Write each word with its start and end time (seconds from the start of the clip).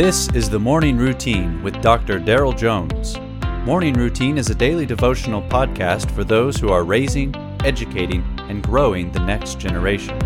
This 0.00 0.30
is 0.30 0.48
the 0.48 0.58
Morning 0.58 0.96
Routine 0.96 1.62
with 1.62 1.82
Dr. 1.82 2.18
Daryl 2.18 2.56
Jones. 2.56 3.18
Morning 3.66 3.92
Routine 3.92 4.38
is 4.38 4.48
a 4.48 4.54
daily 4.54 4.86
devotional 4.86 5.42
podcast 5.42 6.10
for 6.12 6.24
those 6.24 6.56
who 6.56 6.70
are 6.70 6.84
raising, 6.84 7.36
educating, 7.66 8.24
and 8.48 8.62
growing 8.62 9.12
the 9.12 9.20
next 9.20 9.58
generation. 9.58 10.18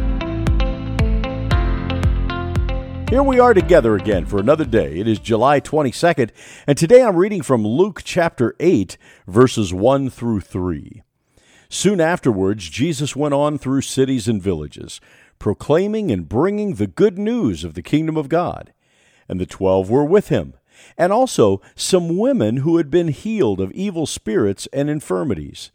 Here 3.08 3.24
we 3.24 3.40
are 3.40 3.52
together 3.52 3.96
again 3.96 4.26
for 4.26 4.38
another 4.38 4.64
day. 4.64 4.96
It 5.00 5.08
is 5.08 5.18
July 5.18 5.60
22nd, 5.60 6.30
and 6.68 6.78
today 6.78 7.02
I'm 7.02 7.16
reading 7.16 7.42
from 7.42 7.66
Luke 7.66 8.02
chapter 8.04 8.54
8, 8.60 8.96
verses 9.26 9.74
1 9.74 10.08
through 10.08 10.42
3. 10.42 11.02
Soon 11.68 12.00
afterwards, 12.00 12.68
Jesus 12.68 13.16
went 13.16 13.34
on 13.34 13.58
through 13.58 13.80
cities 13.80 14.28
and 14.28 14.40
villages, 14.40 15.00
proclaiming 15.40 16.12
and 16.12 16.28
bringing 16.28 16.74
the 16.74 16.86
good 16.86 17.18
news 17.18 17.64
of 17.64 17.74
the 17.74 17.82
kingdom 17.82 18.16
of 18.16 18.28
God 18.28 18.72
and 19.28 19.40
the 19.40 19.46
twelve 19.46 19.90
were 19.90 20.04
with 20.04 20.28
him, 20.28 20.54
and 20.98 21.12
also 21.12 21.60
some 21.74 22.18
women 22.18 22.58
who 22.58 22.76
had 22.76 22.90
been 22.90 23.08
healed 23.08 23.60
of 23.60 23.72
evil 23.72 24.06
spirits 24.06 24.66
and 24.72 24.90
infirmities. 24.90 25.70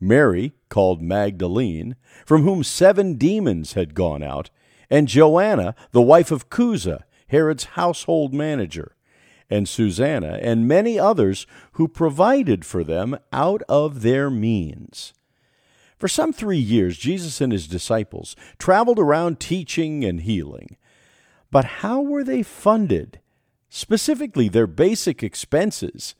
Mary, 0.00 0.52
called 0.68 1.02
Magdalene, 1.02 1.94
from 2.24 2.42
whom 2.42 2.64
seven 2.64 3.14
demons 3.14 3.74
had 3.74 3.94
gone 3.94 4.22
out, 4.22 4.50
and 4.88 5.08
Joanna, 5.08 5.74
the 5.92 6.02
wife 6.02 6.30
of 6.30 6.48
Chuza, 6.48 7.02
Herod's 7.28 7.64
household 7.64 8.32
manager, 8.32 8.96
and 9.48 9.68
Susanna, 9.68 10.38
and 10.40 10.66
many 10.66 10.98
others 10.98 11.46
who 11.72 11.86
provided 11.86 12.64
for 12.64 12.82
them 12.82 13.18
out 13.32 13.62
of 13.68 14.02
their 14.02 14.30
means. 14.30 15.12
For 15.98 16.08
some 16.08 16.32
three 16.32 16.58
years, 16.58 16.96
Jesus 16.96 17.40
and 17.40 17.52
his 17.52 17.68
disciples 17.68 18.34
traveled 18.58 18.98
around 18.98 19.38
teaching 19.38 20.02
and 20.02 20.22
healing. 20.22 20.76
But 21.50 21.64
how 21.64 22.00
were 22.00 22.24
they 22.24 22.42
funded? 22.42 23.20
Specifically, 23.68 24.48
their 24.48 24.66
basic 24.66 25.22
expenses. 25.22 26.14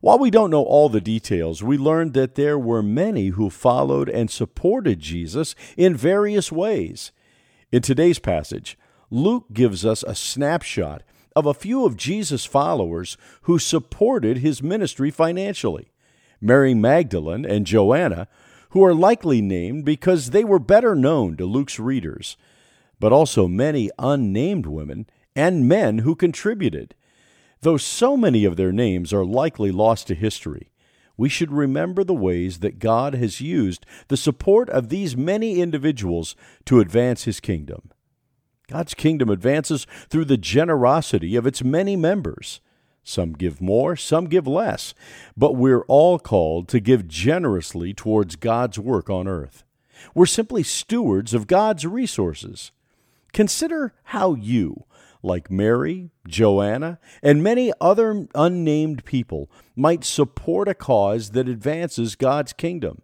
While 0.00 0.18
we 0.18 0.30
don't 0.30 0.50
know 0.50 0.62
all 0.62 0.88
the 0.88 1.00
details, 1.00 1.62
we 1.62 1.76
learned 1.76 2.14
that 2.14 2.36
there 2.36 2.58
were 2.58 2.82
many 2.82 3.28
who 3.28 3.50
followed 3.50 4.08
and 4.08 4.30
supported 4.30 5.00
Jesus 5.00 5.54
in 5.76 5.96
various 5.96 6.52
ways. 6.52 7.10
In 7.72 7.82
today's 7.82 8.18
passage, 8.18 8.78
Luke 9.10 9.46
gives 9.52 9.84
us 9.84 10.04
a 10.04 10.14
snapshot 10.14 11.02
of 11.34 11.46
a 11.46 11.54
few 11.54 11.84
of 11.84 11.96
Jesus' 11.96 12.44
followers 12.44 13.16
who 13.42 13.58
supported 13.58 14.38
his 14.38 14.62
ministry 14.62 15.10
financially 15.10 15.90
Mary 16.40 16.72
Magdalene 16.72 17.44
and 17.44 17.66
Joanna, 17.66 18.28
who 18.70 18.84
are 18.84 18.94
likely 18.94 19.42
named 19.42 19.84
because 19.84 20.30
they 20.30 20.44
were 20.44 20.60
better 20.60 20.94
known 20.94 21.36
to 21.36 21.44
Luke's 21.44 21.80
readers 21.80 22.36
but 23.00 23.12
also 23.12 23.48
many 23.48 23.90
unnamed 23.98 24.66
women 24.66 25.06
and 25.36 25.68
men 25.68 25.98
who 25.98 26.14
contributed. 26.14 26.94
Though 27.60 27.76
so 27.76 28.16
many 28.16 28.44
of 28.44 28.56
their 28.56 28.72
names 28.72 29.12
are 29.12 29.24
likely 29.24 29.70
lost 29.70 30.06
to 30.08 30.14
history, 30.14 30.70
we 31.16 31.28
should 31.28 31.52
remember 31.52 32.04
the 32.04 32.14
ways 32.14 32.60
that 32.60 32.78
God 32.78 33.14
has 33.14 33.40
used 33.40 33.84
the 34.06 34.16
support 34.16 34.70
of 34.70 34.88
these 34.88 35.16
many 35.16 35.60
individuals 35.60 36.36
to 36.66 36.80
advance 36.80 37.24
His 37.24 37.40
kingdom. 37.40 37.90
God's 38.68 38.94
kingdom 38.94 39.28
advances 39.28 39.86
through 40.08 40.26
the 40.26 40.36
generosity 40.36 41.34
of 41.34 41.46
its 41.46 41.64
many 41.64 41.96
members. 41.96 42.60
Some 43.02 43.32
give 43.32 43.60
more, 43.60 43.96
some 43.96 44.26
give 44.26 44.46
less, 44.46 44.94
but 45.36 45.56
we're 45.56 45.84
all 45.88 46.18
called 46.18 46.68
to 46.68 46.78
give 46.78 47.08
generously 47.08 47.94
towards 47.94 48.36
God's 48.36 48.78
work 48.78 49.08
on 49.08 49.26
earth. 49.26 49.64
We're 50.14 50.26
simply 50.26 50.62
stewards 50.62 51.34
of 51.34 51.46
God's 51.46 51.86
resources. 51.86 52.70
Consider 53.38 53.94
how 54.02 54.34
you, 54.34 54.82
like 55.22 55.48
Mary, 55.48 56.10
Joanna, 56.26 56.98
and 57.22 57.40
many 57.40 57.72
other 57.80 58.26
unnamed 58.34 59.04
people, 59.04 59.48
might 59.76 60.02
support 60.02 60.66
a 60.66 60.74
cause 60.74 61.30
that 61.30 61.48
advances 61.48 62.16
God's 62.16 62.52
kingdom. 62.52 63.00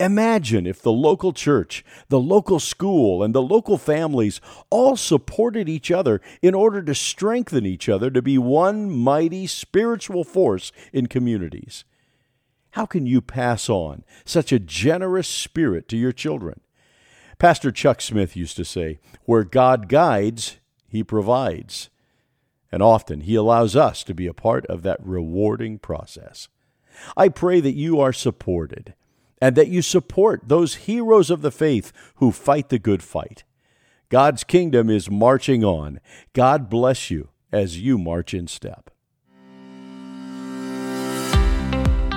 Imagine 0.00 0.66
if 0.66 0.82
the 0.82 0.90
local 0.90 1.32
church, 1.32 1.84
the 2.08 2.18
local 2.18 2.58
school, 2.58 3.22
and 3.22 3.32
the 3.32 3.40
local 3.40 3.78
families 3.78 4.40
all 4.70 4.96
supported 4.96 5.68
each 5.68 5.92
other 5.92 6.20
in 6.42 6.52
order 6.52 6.82
to 6.82 6.92
strengthen 6.92 7.64
each 7.64 7.88
other 7.88 8.10
to 8.10 8.20
be 8.20 8.36
one 8.36 8.90
mighty 8.90 9.46
spiritual 9.46 10.24
force 10.24 10.72
in 10.92 11.06
communities. 11.06 11.84
How 12.70 12.86
can 12.86 13.06
you 13.06 13.20
pass 13.20 13.70
on 13.70 14.02
such 14.24 14.50
a 14.50 14.58
generous 14.58 15.28
spirit 15.28 15.86
to 15.90 15.96
your 15.96 16.10
children? 16.10 16.58
Pastor 17.44 17.70
Chuck 17.70 18.00
Smith 18.00 18.36
used 18.36 18.56
to 18.56 18.64
say, 18.64 19.00
Where 19.26 19.44
God 19.44 19.86
guides, 19.86 20.60
He 20.88 21.04
provides. 21.04 21.90
And 22.72 22.82
often 22.82 23.20
He 23.20 23.34
allows 23.34 23.76
us 23.76 24.02
to 24.04 24.14
be 24.14 24.26
a 24.26 24.32
part 24.32 24.64
of 24.64 24.82
that 24.84 24.96
rewarding 25.04 25.78
process. 25.78 26.48
I 27.18 27.28
pray 27.28 27.60
that 27.60 27.74
you 27.74 28.00
are 28.00 28.14
supported 28.14 28.94
and 29.42 29.56
that 29.56 29.68
you 29.68 29.82
support 29.82 30.44
those 30.46 30.86
heroes 30.86 31.28
of 31.28 31.42
the 31.42 31.50
faith 31.50 31.92
who 32.14 32.32
fight 32.32 32.70
the 32.70 32.78
good 32.78 33.02
fight. 33.02 33.44
God's 34.08 34.42
kingdom 34.42 34.88
is 34.88 35.10
marching 35.10 35.62
on. 35.62 36.00
God 36.32 36.70
bless 36.70 37.10
you 37.10 37.28
as 37.52 37.78
you 37.78 37.98
march 37.98 38.32
in 38.32 38.46
step. 38.46 38.88